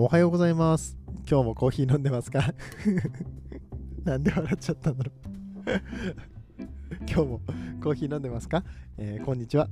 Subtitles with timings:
[0.00, 0.96] おはようございます。
[1.28, 2.54] 今日もコーヒー飲んでますか？
[4.06, 5.14] なんで笑っちゃったんだろう
[7.04, 7.40] 今日も
[7.82, 8.62] コーヒー飲んでますか、
[8.96, 9.68] えーこんにちは。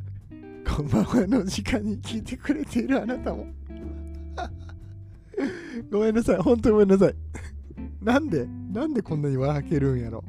[0.67, 3.47] こんばんはの時間に聞いてくれているあなたも。
[5.93, 6.39] ごめんなさい。
[6.39, 7.15] ほんとごめんなさい。
[8.03, 8.47] なんで？
[8.73, 10.25] なんでこんなに笑けるんやろ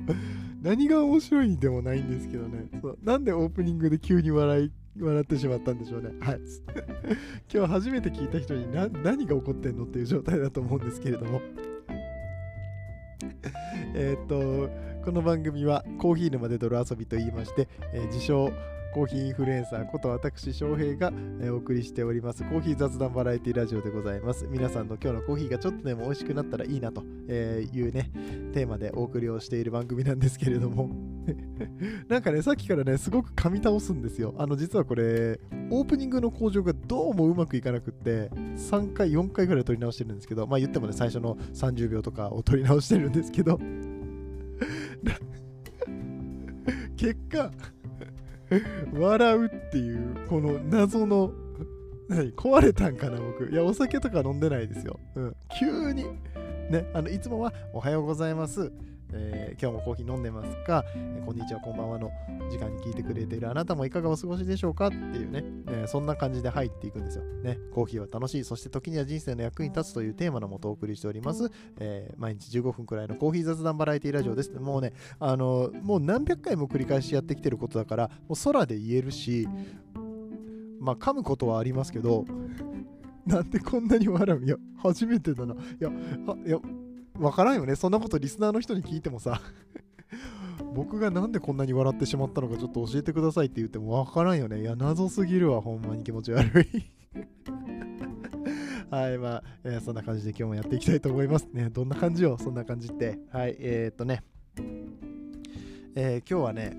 [0.62, 2.70] 何が面白いんでもないんですけどね。
[2.82, 6.10] そうなんでオープニングで急に笑い笑ってしまったんでしょうね。
[6.20, 6.40] はい。
[7.54, 11.42] 今日初めて聞いた人にな何が起こってんのっていう状態だと思うんですけれども。
[13.96, 14.70] えっと、
[15.04, 18.52] この番組はコーヒー沼で泥遊びと言いまして、えー自称
[18.94, 21.14] コーヒーインフルエンサーこと私翔平が、
[21.52, 28.10] お送りしておりますコーヒー雑談バラエティラジオでございます皆さんの今日のコーヒーがちょっとでも美味しくなったらいいなというね
[28.54, 31.17] テーマでお送りをしている番組なんですけれども
[32.08, 34.34] なんかねさっきからねすごく噛み倒すんですよ。
[34.38, 43.60] あの実はこれオープニングの工場がどうもうまくいかなくって3回4回ぐらい撮り直してるんですけどまあ言ってもね最初の30秒とかを撮り直してるんですけど。
[46.96, 47.52] 結果
[48.94, 51.32] 笑うっていうこの謎の
[52.08, 53.50] 何壊れたんかな僕。
[53.52, 56.06] いやお酒とか飲んでないですよ、うん、急に
[56.72, 58.72] ねあのいつもはおはようございます。
[59.14, 62.12] えー今日もコーヒー飲んでますか、えーこんにちは、こんばんはの
[62.50, 64.88] 時間に聞いてくれているあなたもいかがお過ごしでしょうか？
[64.88, 67.24] っていうね、えーそんな感じで入っていくんですよ。
[67.44, 74.52] ね、コーヒーは楽しい、そして時には人生の役に立つというテーマのもとお送りしております、え毎日15分くらいのコーヒー雑談バラエティラジオです。
[74.52, 79.48] もうね、あのもう何百回も繰り返しやってきてることだから、もう空で言えるし、
[80.80, 82.26] まあ噛むことはありますけど、
[83.26, 84.46] なんでこんなに笑う？
[84.46, 85.54] いや、初めてだな。
[85.54, 85.90] いや、
[86.46, 86.60] いや、
[87.20, 87.76] わからんよね。
[87.76, 89.42] そんなことリスナーの人に聞いてもさ、
[90.76, 94.62] 僕がなんでこんなに笑ってしまったのかちょっと教えてくださいって言ってもわからんよね。
[94.62, 96.92] いや、謎すぎるわ、ほんまに気持ち悪い。
[98.90, 101.70] はい、まあ、えーそんな感じで今日もやっていきたいと思いますね。
[101.70, 103.20] どんな感じよ、そんな感じって。
[103.32, 104.24] はい、えー、っとね、
[105.96, 106.78] えー今日はね、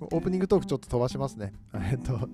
[0.00, 1.52] オープニングトークちょっと飛ばしますね。
[1.90, 2.28] えっと、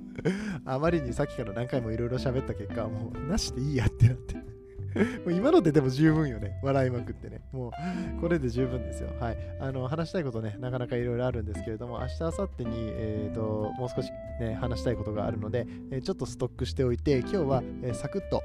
[0.64, 4.53] あまりにさっきから何回もいろいろ喋った結果、もうなしでいいやってなって。
[4.94, 6.58] もう今のででも十分よね。
[6.62, 7.40] 笑いまくってね。
[7.52, 9.10] もうこれで十分ですよ。
[9.20, 9.36] はい。
[9.60, 14.10] あの、話したいことね、なかなかいろいろあるんですけれども、明日、明後日に、えー、ともう少し
[14.40, 18.42] ね、話したいことがあるので、えーちょっとストックしておいて、今日は、えーサクッと、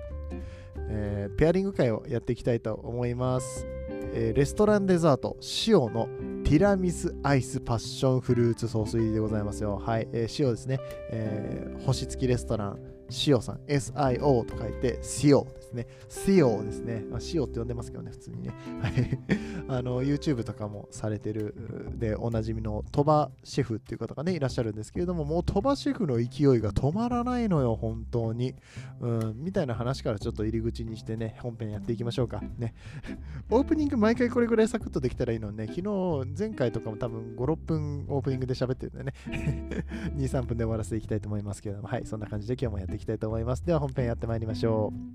[0.90, 3.66] えペアリング会をやっていきたいと思います。
[4.14, 6.08] えレストランデザート、塩の
[6.44, 9.78] ティラミスアイスパッションフルーツソース入りでございますよ。
[9.78, 10.08] はい。
[10.14, 10.80] え塩ですね。
[11.12, 12.80] えー星付きレストラン、
[13.28, 15.88] 塩さん、SIO と書いて、塩ですね。
[16.28, 17.06] 塩ですね。
[17.10, 18.54] まあ、塩って呼んでますけどね、普通にね。
[18.82, 19.20] はい。
[19.68, 21.56] あの、YouTube とかもされてる、
[21.98, 26.24] で、おなじみの鳥羽シェフっていう方がね、いらっしゃるんですけれども、もう鳥羽シェフの勢
[26.58, 28.56] いが止まらないのよ、本当に。
[29.00, 32.42] うん、みたいな話からちょっと入り口にしてね、本編やっていきましょうか。
[32.58, 32.74] ね。
[33.50, 39.14] オープニング毎回これぐらいサクッとできたらいいのね、昨日、前回とかも多分5、6分オープニングで喋ってるんでね、
[40.16, 43.66] 2、3分で終わらせていきたいと思いますけれども、はい、そんな感じで今日もやっていきたいと思います。
[43.66, 45.10] では本編やってまいりましょう。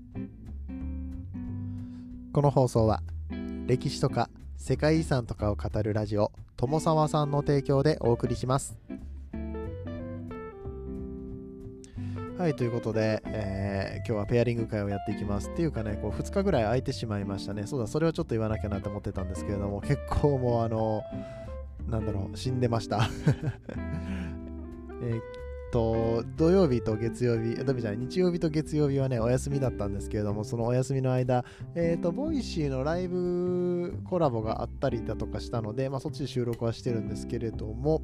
[2.33, 3.01] この放送は、
[3.67, 8.77] 歴史とか世界遺産とかを語るラジオ、友沢さんの提供でお送りします。
[12.37, 15.49] はい、ということで、えー今日はペアリング会をやっていきます。
[15.49, 17.65] っていうかね、こう2日ぐらい空いてしまいましたね。
[17.65, 21.01] そうだ、それをちょっと言わなきゃなと思ってたんですけれども、結構もうあの、
[21.87, 23.09] なんだろう、死んでました。
[25.01, 25.21] えーっ
[25.75, 31.43] と、土曜日と月曜日、土曜日じゃない、日曜日と月曜日はね、お休みだったんですけれども、そのお休みの間、
[31.75, 38.01] えーと、 Voicy のライブコラボがあったりだとかしたので、まあ、そっちで収録はしてるんですけれども、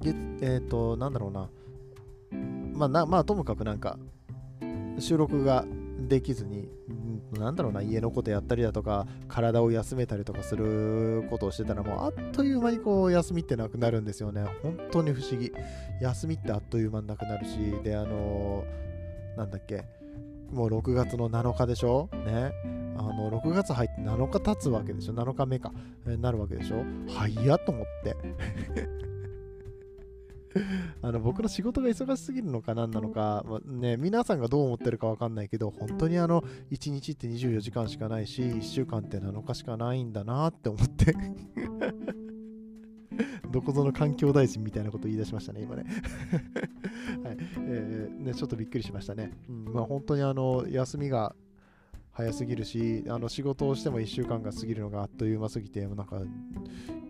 [0.00, 1.50] 月えーっと、なんだろうな、
[2.72, 3.98] まあ、なまあ、ともかくなんか、
[4.98, 5.66] 収録が
[6.08, 6.70] できずに、
[7.32, 14.46] なんだろうな、家のことやったりだとか、体を休めたりとかすることをしてたら、もうあっという間にこう、休みってなくなるんですよね。
[14.62, 15.52] 本当に不思議。
[16.00, 19.84] 休みってあっという間になくなるし、で、あのーなんだっけ、
[20.50, 22.08] もう6月の7日でしょ？
[22.12, 22.52] ね。
[22.96, 25.72] あの、6月入って7日経つわけでしょ ?7 日目か。
[26.06, 26.82] なるわけでしょ？
[27.08, 28.16] 早っと思って。
[31.02, 41.14] あの僕の仕事が忙しすぎるのか何なのか、まあね、皆さんがどう思ってるか分かんないけど本当にあの1日って24時間しかないし1週間って7日しかないんだなって思って。
[43.50, 45.84] どこぞの環境大臣みたいなこと言い出しましたね今ね。
[47.24, 47.36] はい。
[47.66, 51.34] えーねちょっとびっくりしましたね、うんまあ、本当にあの休みが
[52.12, 56.20] 早すぎるしあの仕事をしても1週間が過ぎるのがあっという間すぎてなんか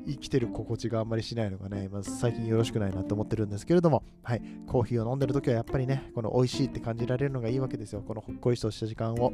[0.09, 8.03] 生きてる心地があんまりしないのがね、まあ、最近よろしくないなと思ってるんですけれども、はい、コーヒーを飲んでる時はやっぱりね、この美味しいって感じられるのがいいわけですよ。
[8.07, 9.33] このほっこりとした時間を。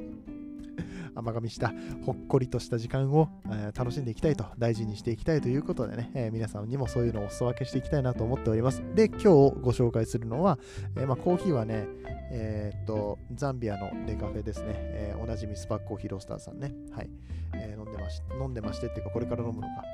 [1.14, 1.72] 甘噛みした
[2.04, 10.58] ほっこりとした時間を、えー、楽しんでいきたいと大事にしていきたいということでね、えー、皆さんにもそういうのをお裾分けしていきたいなと思っておりますで今日ご紹介するのは、
[10.96, 11.86] えー、まあ、コーヒーはね
[12.32, 17.10] えっとザンビアのデカフェですね、えおなじみスパッコーヒーロースターさんねはい、
[17.54, 19.84] え飲んでまし飲んでましてっていうかこれから飲むのか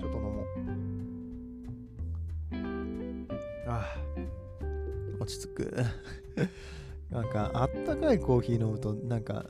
[0.00, 0.46] ちょっと飲もう。
[3.68, 3.96] あ
[5.20, 5.76] 落ち着く。
[7.10, 9.46] なんかあったかいコーヒー飲むとなんか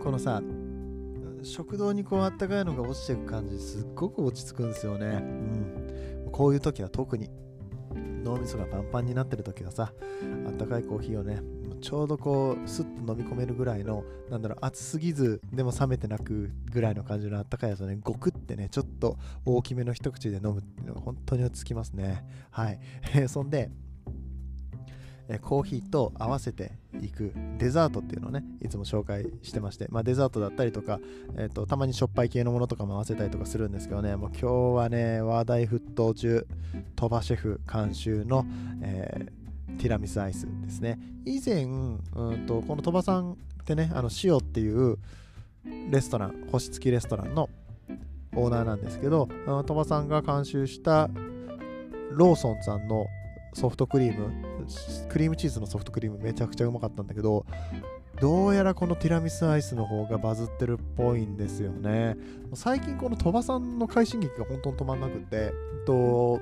[0.00, 0.42] このさ
[1.42, 5.22] 食堂にこうあったかいのが落ちていく感じすっごく落ち着くんですよね。
[6.26, 6.30] うん。
[6.32, 7.30] こういう時は特に。
[8.26, 9.92] 脳みそがパンパンになってる時はさ
[10.46, 11.40] あったかいコーヒーをね
[11.80, 17.98] ちょうどこうスッ飲み込めるぐらいのなんだろう熱すぎずでも冷めてなくぐらいの感じのあったかいやつをね。
[18.02, 22.24] ゴクってねちょっと大きめの一口で飲むっていうのが本当に落ち着きますね。
[22.50, 22.80] はい。
[23.28, 23.70] そんで
[25.42, 31.00] コーヒーと合わせていくデザートっていうのをねいつも紹介してまして、まあ、デザートだったりとか、
[31.36, 34.14] えーと、たまにしょっぱい系のものとかも合わせたりとかするんですけどね。
[34.14, 36.46] もう今日はね話題沸騰中。
[36.94, 38.46] 鳥羽シェフ監修の、
[38.82, 39.45] えー、
[39.76, 40.98] ティラミスアイスですね。
[41.24, 44.98] 以前うんとこの鳥羽さんってねあの塩っていう
[45.90, 47.50] レストラン星付きレストランの
[48.34, 49.28] オーナーなんですけど
[49.66, 51.08] 鳥羽さんが監修した
[52.10, 53.06] ローソンさんの
[53.54, 54.30] ソフトクリーム
[55.08, 57.44] クリームチーズのソフトクリームめちゃくちゃうまかったんだけど
[58.20, 62.16] どうやらこのティラミスアイスの方がバズってるっぽいんですよね。
[62.54, 65.52] 最近この鳥羽さんの快進撃が本当に止まんなくて
[65.86, 66.40] と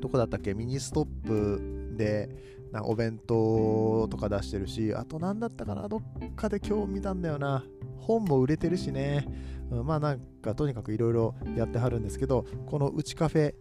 [0.00, 0.52] どこだったっけ？
[0.54, 2.30] ミニストップで
[2.72, 6.02] なお弁当とか出してるしあと何だったかなどっ
[6.34, 7.64] かで今日見たんだよな。
[7.98, 9.26] 本も売れてるしね、
[9.70, 13.54] うん、まあなんかとにかくいろいろやってはるんですけどこのうちカフェ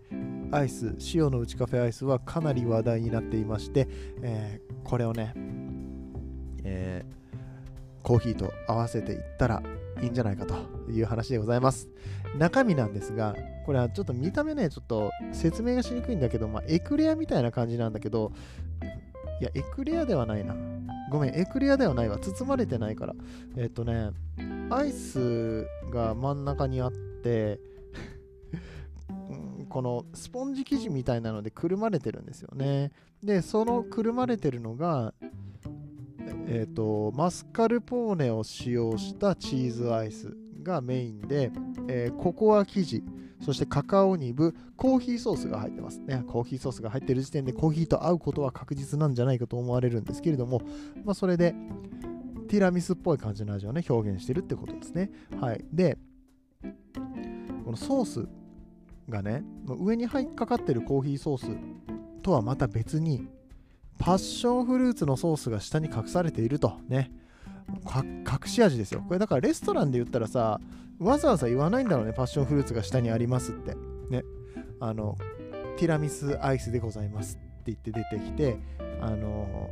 [0.51, 3.87] アイス sioのうちカフェアイスはかなり話題になっていまして、
[4.21, 5.33] えー、これをね、
[6.63, 9.61] えー、コーヒーと合わせていったら
[10.01, 10.55] いいんじゃないかと
[10.91, 11.89] いう話でございます。
[12.37, 13.35] 中身なんですが
[13.65, 18.31] これはちょっと見た目ねちょっと説明がしにくいんだけど、まあ、エクレアみたいな感じなんだけど
[19.41, 20.55] いやエクレアではないな。
[21.11, 22.19] ごめんエクレアではないわ。
[22.19, 23.15] 包まれてないから。
[23.57, 24.11] えっとね
[24.69, 27.59] アイスが真ん中にあって
[29.69, 32.91] このスポンジ生地みたいなのでくるまれてるんですよね。
[33.23, 35.13] で、そのくるまれてるのが、
[36.51, 41.51] えっ、ー、と、マスカルポーネを使用したチーズアイスがメインで、
[41.87, 43.03] えー、ココア生地、
[43.39, 46.23] そしてカカオニブ、コーヒーソースが入ってますね。
[46.27, 50.63] コーヒーソースが入ってる時点でコーヒーと合うことは確実なんじゃないかと思われるんですけれども、
[51.05, 51.53] まあ、それで
[52.47, 55.11] ティラミスっぽい感じの味をね、表現してるってことですね。
[55.39, 55.63] はい。
[55.71, 55.99] で、
[57.63, 58.27] このソース
[59.07, 61.47] がね上に入っかかってるコーヒーソース
[62.23, 63.27] とはまた別に
[63.99, 66.79] パッションフルーツのソースが下に隠されていると。
[66.87, 67.11] ね。
[67.85, 69.03] 隠し味ですよ。
[69.07, 70.59] これだからレストランで言ったらさ
[70.97, 72.13] わざわざ言わないんだろうね。
[72.13, 73.75] パッションフルーツが下にありますって。
[74.09, 74.23] ね。
[74.79, 75.17] あの
[75.77, 78.57] ティラミスアイスでございますって言って出てきて
[79.01, 79.69] あの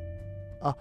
[0.62, 0.78] あ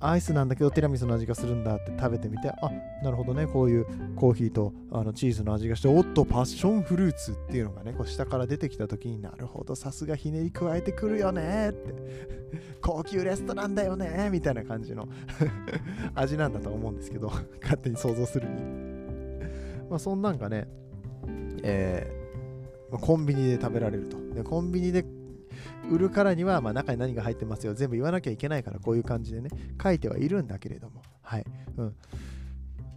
[0.00, 2.70] アイスなんだけどティラミスの味がするんだって食べてみてあ
[3.02, 3.46] なるほどね。
[3.46, 3.86] こういう
[4.16, 12.40] コーヒーとあのチーズの味がしておっとパッションフルーツっていうのがねこう下から出てきた時になるほどさすがひねり加えてくるよねって。
[12.80, 15.06] 高級レストランだよねみたいな感じの
[16.16, 17.30] 味なんだと思うんですけど
[17.62, 18.54] 勝手に想像するに。
[19.90, 20.68] まあそんなんがね
[21.62, 24.16] えー、コンビニで食べられると。
[24.34, 25.04] でコンビニで
[25.90, 27.74] 売るからには、まあ、中に何が入ってますよ。
[27.74, 29.50] 全部言わなきゃいけないからこういう感じでね。
[29.82, 31.02] 書いてはいるんだけれども。
[31.22, 31.44] はい。
[31.76, 31.94] うん。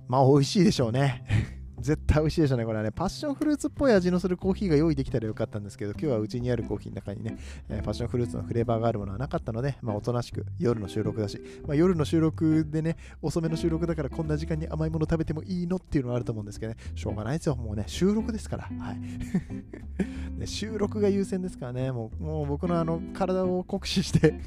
[0.08, 1.62] まあ美味しいでしょうね。
[1.84, 2.66] 絶対美味しいでしょうね。
[2.66, 7.38] これはね、パッションフルーツっぽい味のするコーヒーが用意できたらよかったんですけど、今日はうちにあるコーヒーの中にね、
[7.70, 17.56] えー、パッションフルーツのフレーバーがあるものはなかったので、まあ、おとなしく夜の収録だし、まあ、夜の収録でね、遅めの収録だからこんな時間に甘いもの食べてもいいのっていうのはあると思うんですけどね、しょうがないですよ。
[17.56, 18.64] もうね、収録ですから。
[18.64, 18.98] はい。
[20.40, 24.40] ね、収録が優先ですからね、もうもう僕のあの体を酷使して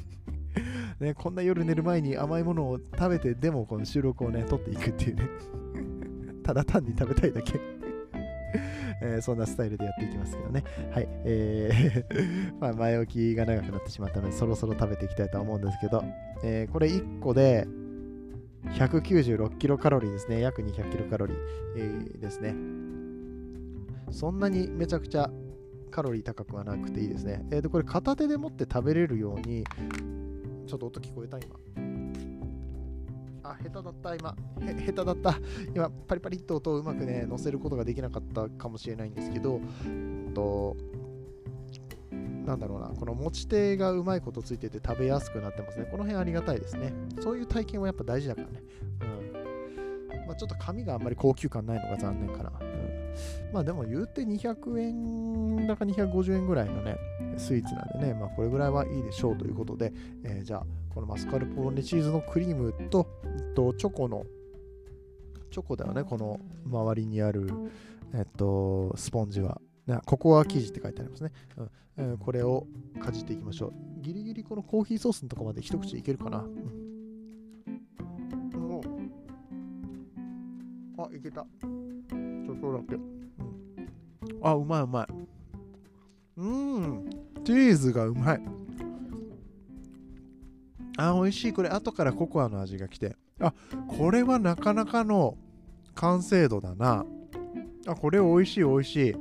[0.99, 5.29] ね、こんな夜寝る前に甘いものを食べてでもこの収録をね、撮っていくっていうね
[6.47, 7.59] ただ単に食べたいだけ
[9.03, 10.63] えー、そんなスタイルでやっていきますけどね。
[10.91, 11.07] はい。
[11.25, 16.03] えー ま前置きが長くなってしまったので、そろそろ食べていきたいと思うんですけど、
[16.43, 17.67] えー、これ1個で
[18.63, 20.39] 196キロカロリーですね。
[20.39, 22.55] 約200キロカロリー、ですね。
[24.09, 25.29] そんなにめちゃくちゃ
[25.91, 27.45] カロリー高くはなくていいですね。
[27.51, 29.65] えー、で、これ片手で持って食べれるように、
[30.65, 31.66] ちょっと音聞こえた今。
[33.51, 34.35] あ、下手だった、今。
[34.59, 35.39] 下手だった。
[35.73, 39.61] 今、パリパリっと音をうまくね、乗せることができなかったかもしれないんですけど、
[40.33, 40.75] と、
[42.45, 45.85] なんだろうな、この持ち手がうまいことついてて食べやすくなってますね。
[45.85, 46.93] この辺ありがたいですね。
[47.19, 48.63] そういう体験はやっぱ大事だからね。
[49.01, 50.27] うん。
[50.27, 52.51] まあ、ちょっと紙があんまり高級感ないのが残念かな。
[52.59, 53.13] うん、
[53.53, 56.97] まあでも言うて200円だか250円ぐらいのね、
[57.37, 59.91] スイーツなんでね、まあこれぐらいはいいでしょうということで、
[60.23, 60.65] えー、じゃあ、
[60.97, 63.05] このマスカルポーネチーズのクリームと、
[63.53, 64.25] とチョコの、
[65.51, 67.47] チョコだよね、この周りにある、
[68.15, 69.61] えっと、スポンジは。
[70.07, 71.31] ココア生地って書いてありますね。
[71.57, 72.65] うんえー、これを
[72.99, 73.73] かじっていきましょう。
[74.01, 76.39] ギリギリこのコーヒーソースのとこまで一口いけるかな？
[76.39, 76.57] うん、
[80.97, 81.41] あ、いけた。
[81.41, 82.95] ちょっとだけ。
[82.95, 83.03] うん、
[84.41, 85.07] あ、うまいうまい。
[86.37, 87.07] うん、
[87.43, 88.41] チーズがうまい。
[90.97, 91.53] あ、美味しい。
[91.53, 93.15] これ、後からココアの味が来て。
[93.39, 93.53] あ、
[93.87, 95.37] これはなかなかの
[95.95, 97.05] 完成度だな。
[97.85, 99.15] あ、これ美味しい美味しい。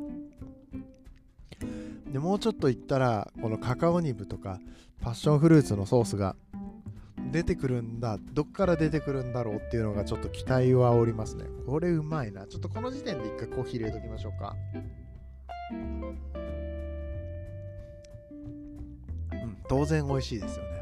[2.17, 4.59] でもうちょっといったらこのカカオニブとか
[5.03, 6.35] パッションフルーツのソースが
[7.31, 14.55] 出てくるんだどっから出てくるんだろうっていうのがちょっと期待はおりますねこれうまいなちょっとこの時点で一回コーヒー入れときましょうか
[15.73, 16.19] うん
[19.69, 20.76] 当然美味しいですよね、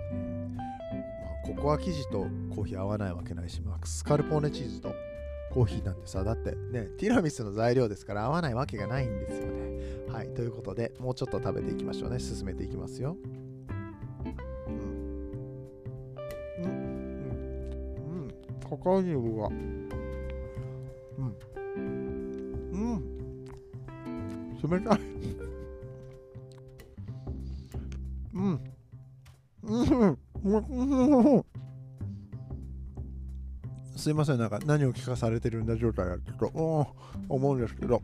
[1.45, 4.95] ココア生地とコーヒー合わないわけないしマスカルポーネチーズと
[5.53, 9.65] コーヒーなんてさだってねティラミスの材料ですから合わないわけがないんですよね。
[10.15, 12.21] はい、ということで、もうちょっと食べていきましょうね。
[12.21, 13.17] 進めていきますよ。
[14.69, 14.85] うん。
[16.65, 16.71] うん。
[17.97, 18.29] うん。
[18.63, 19.49] カカオニブが。
[19.49, 21.37] うん。
[22.73, 23.05] うん。
[24.71, 25.01] 冷たい。
[28.35, 28.61] うん。
[29.65, 30.19] うん。
[33.97, 34.51] すいません、なん。
[34.51, 35.67] か何を聞かされてるん。
[35.67, 36.95] だ状態だと
[37.29, 37.61] 思うん。
[37.61, 38.03] ですけど、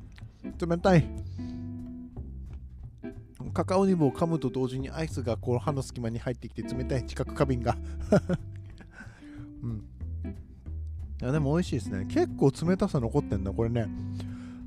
[0.67, 1.05] 冷たい。
[3.53, 7.77] カカオニブを噛むと同時にアイスがこう歯の隙間に入ってきて冷たい知覚過敏が
[9.63, 9.85] うん。
[11.21, 13.43] いやでも美味しいですね結構冷たさ残ってん。
[13.43, 13.89] だこれね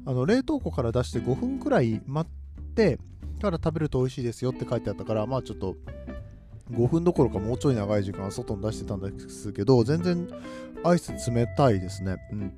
[0.06, 3.00] あの冷凍庫から出して5分くらい待って
[3.42, 5.78] から食べると美味しいですよって書いてあったからまあちょっと
[6.72, 10.28] 5分どころかもうちょい長い時間外に出してたんですけど全然
[10.84, 12.18] アイス冷たいですね。
[12.32, 12.54] うん。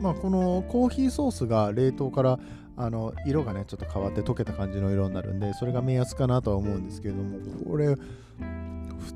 [0.00, 2.38] まあこのコーヒーソースが冷凍から
[2.76, 7.98] あの色がねちょっと変わって溶けた感じの色になるんでそれが目安かなとは思うんですけれどもこれ普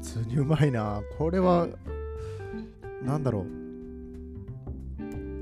[0.02, 1.00] 通にうまいな。
[1.16, 1.68] これは
[3.02, 3.46] なんだろう。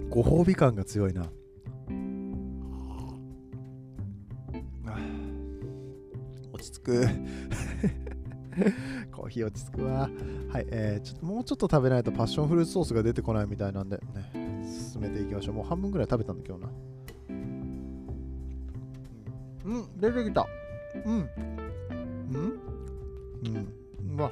[0.08, 1.26] ご褒美感が強いな。
[6.52, 7.06] 落ち着く。
[9.12, 10.08] コーヒー落ち着くわ。
[10.50, 15.54] はい、えー、ちょっともうちょっと食べないとパッションフルーツソースが出てこないみたいなんでね進めていきましょう。
[15.54, 16.70] もう半分ぐらい食べたんだ今日な。
[19.64, 20.00] うん。
[20.00, 20.46] 出てきた。
[21.04, 21.14] うん。
[21.14, 21.18] う
[22.38, 22.60] ん。
[23.44, 23.68] うん。
[24.16, 24.30] うわ。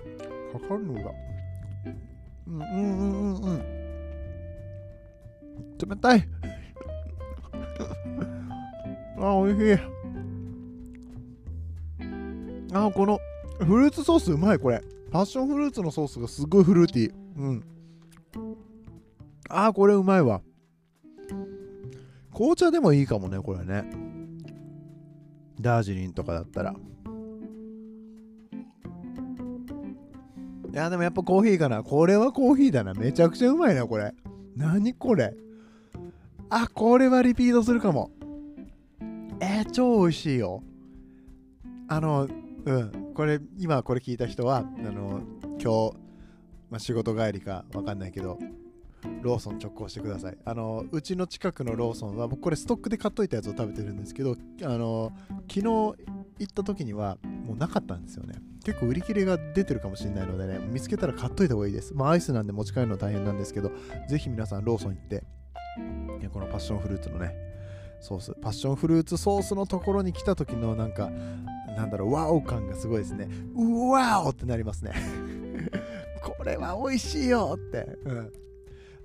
[0.52, 1.10] かかるのが。
[2.46, 2.54] うん。
[2.56, 2.60] うん。
[2.60, 3.34] うん。
[3.34, 3.42] うん。
[3.42, 3.58] うん。
[5.78, 6.24] 冷たい。
[9.18, 9.78] あおいしい。
[12.72, 13.20] あこの
[13.58, 17.64] フルーツソースうまいこれパッションフルーツのソースがすごいフルーティーうん
[19.48, 20.42] ああこれうまいわ
[22.32, 23.84] 紅茶でもいいかもねこれね
[25.60, 26.74] ダージリンとかだったら。
[30.72, 31.82] いや、でもやっぱコーヒーかな。
[31.82, 32.94] これはコーヒーだな。
[32.94, 34.12] めちゃくちゃうまいな、これ。
[34.56, 35.34] 何これ。
[36.50, 38.10] あ、これはリピートするかも。
[39.40, 40.62] えー、超美味しいよ。
[41.88, 42.28] あの、
[42.64, 43.12] うん。
[43.14, 45.22] これ、今これ聞いた人は、あの、
[45.60, 45.96] 今日、
[46.70, 48.38] まあ、仕事帰りかわかんないけど、
[49.22, 50.38] ローソン直行してください。
[50.44, 55.12] あの、うちの近くのローソンは、僕これストックで買っといたやつを食べてるんですけど、あの、
[55.48, 55.94] 昨日行
[56.42, 58.34] った時にはもうなかったんですよね。
[58.64, 61.94] 結構売り切れが出てるかもしれないのでね、見つけたら買っといた方がいいです。
[61.94, 63.70] まあアイスなんで持ち帰るの大変なんですけど、
[64.08, 65.24] ぜひ皆さんローソン行って、
[66.32, 67.34] このパッションフルーツのね、
[68.04, 71.10] ソース、パッションフルーツソースのところに来た時のなんか、
[71.74, 73.28] なんだろう、ワオ感がすごいですね。
[73.56, 74.92] うわおってなりますね。
[76.22, 77.98] これは美味しいよって。
[78.04, 78.32] うん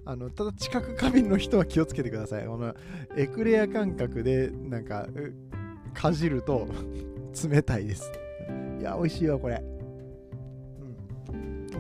[0.06, 2.46] あのただ知覚過敏の人は気をつけてください。
[2.48, 2.74] この
[3.16, 5.08] エクレア感覚でなんか
[5.94, 6.68] かじると
[7.48, 8.12] 冷たいです。
[8.80, 9.64] いや、美味しいわ、これ。
[11.30, 11.68] うん。
[11.76, 11.78] う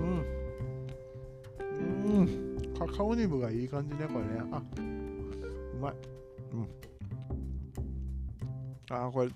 [2.12, 2.20] ん。
[2.20, 2.74] うん。
[2.78, 4.42] カカオニブがいい感じね、これね。
[4.52, 5.94] あ、うまい。
[6.54, 6.68] うん。
[8.90, 9.30] ああ、これ、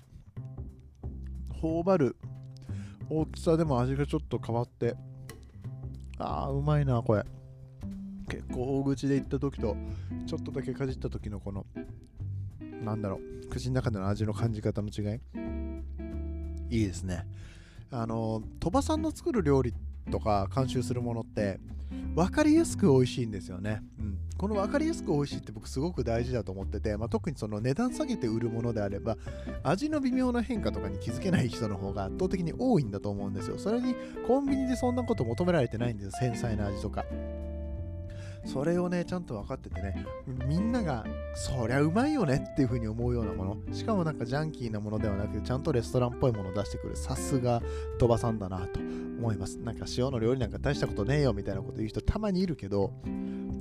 [1.60, 2.16] 頬張る。
[3.08, 4.96] 大きさでも味がちょっと変わって。
[6.18, 7.24] ああ、うまいな、これ。
[8.28, 9.76] 結構大口で行った時と
[10.26, 11.66] ちょっとだけかじった時のこの
[12.82, 15.20] なんだろう口の中での味の感じ方の違い。
[16.70, 17.26] いいですね。
[17.90, 19.74] あの鳥羽さんの作る料理
[20.10, 21.60] とか監修するものって
[22.14, 23.82] 分かりやすく美味しいんですよね、
[24.44, 29.16] この分かりやすく美味しいって僕すごく大事だと思ってて、まあ、特にその値段下げて売るものであれば
[29.62, 33.56] 味の微妙な変化とかに気づけない人の方が圧倒的に多いんだと思うんですよ。
[33.56, 33.94] それに
[34.26, 36.12] コンビニでそんなこと求められてないんですよ。
[36.12, 37.06] 繊細な味とか。
[38.44, 40.04] それをねちゃんと分かっててね
[40.46, 43.74] みんながそりゃうまいよねっていう風に思うようなもの。
[43.74, 47.62] しかもなんかジャンキーなものではなくてちゃんとレストランっぽいものを出してくるさすが
[47.98, 49.58] 鳥羽さんだなと思います。
[49.58, 52.92] なんか塩の料理なんか大したことねえよみたいなこと言う人たまにいるけど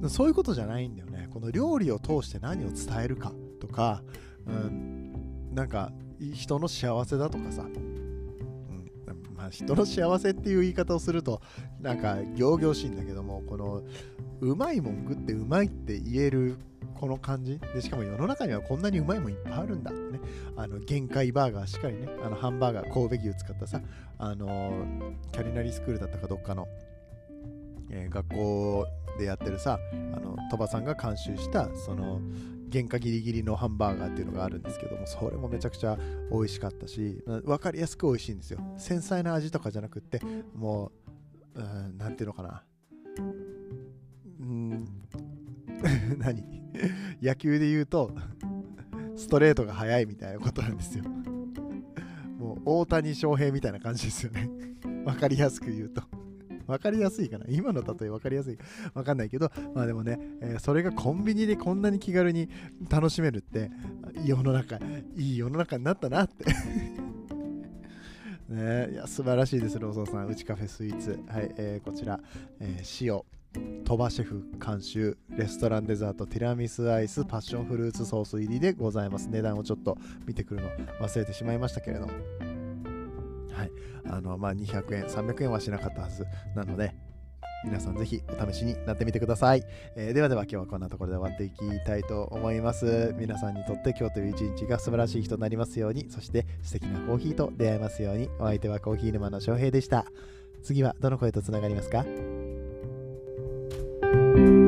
[0.09, 1.29] そういうことじゃないんだよね。
[1.31, 4.03] この料理を通して何を伝えるかとか、
[4.45, 5.13] うん、
[5.53, 5.91] なんか
[6.33, 7.65] 人の幸せだとかさ、
[9.49, 11.41] 人の幸せっていう言い方をすると
[11.79, 13.83] なんか仰々しいんだけどもこの
[14.43, 16.57] うまいもん食ってうまいって言える
[16.95, 17.59] この感じ？
[17.73, 20.19] でしかも世の中にはこんなにうまいもんいっぱいあるんだってね。
[20.55, 22.07] あの限界バーガーしっかりね。
[22.23, 23.81] あのハンバーガー神戸牛使ったさ
[24.17, 24.85] あの
[25.31, 26.67] キャリナリースクールだったかどっかの、
[27.89, 28.85] えー、学校
[29.17, 29.79] でやってるさ
[30.13, 32.19] あの鳥羽さんが監修したその
[32.71, 35.97] 原価ギリギリのハンバーガーっていうのがあるんですけどもそれもめちゃくちゃ
[36.31, 38.59] 美味しかったし分かりやすく美味しいんですよ。
[38.77, 40.19] 繊細な味とかじゃなくって
[40.53, 40.91] も
[41.55, 41.61] う
[41.97, 42.63] 何ていうのかな。
[46.17, 46.43] 何？
[47.21, 48.11] 野球で言うと
[49.15, 51.03] ストレートが速いみたいなことなんですよ。
[52.37, 54.49] もう大谷翔平みたいな感じですよね。
[55.05, 56.01] 分かりやすく言うと。
[56.65, 57.45] 分かりやすいかな？
[57.49, 58.57] 今の例え分かりやすい
[58.93, 59.51] 分かんないけど。
[59.75, 62.49] まあでもね、えー、それがコンビニでこんなに気軽に
[62.89, 63.69] 楽しめるって
[64.25, 64.77] 世の中
[65.15, 66.45] いい世の中になったなって。
[68.49, 70.27] ねいや素晴らしいですローソンさん。
[70.27, 71.19] うちカフェスイーツ。
[71.27, 72.19] はい、えー、こちら、
[72.59, 73.21] えー、塩。
[73.93, 79.29] 鳥羽シェフ監修レストランデザートティラミスアイスパッションフルーツソース入りでございます。
[79.29, 80.69] 値段をちょっと見てくるの
[80.99, 82.13] 忘れてしまいましたけれども。
[83.51, 83.71] はい。
[84.09, 86.95] あのまあ200円300円はしなかったはずなので
[87.65, 89.63] 皆さんぜひお試しになってみてください、
[89.95, 93.13] えー、ではでは今日はこんなところで終わっていきたいと思います。
[93.19, 98.27] 皆さんにとって今日という一日が素晴らしい日となりますようにそして素敵なコーヒーと出会えますように。
[98.39, 100.07] お相手はコーヒー沼の翔平でした。
[100.63, 102.03] 次はどの声とつながりますか？
[104.33, 104.62] Thank you.